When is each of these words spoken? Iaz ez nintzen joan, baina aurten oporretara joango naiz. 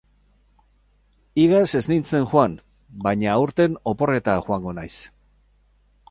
Iaz 1.41 1.67
ez 1.79 1.81
nintzen 1.91 2.25
joan, 2.31 2.55
baina 3.03 3.29
aurten 3.41 3.77
oporretara 3.93 4.45
joango 4.47 4.73
naiz. 4.79 4.95